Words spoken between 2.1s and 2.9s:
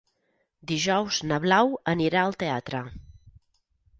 al teatre.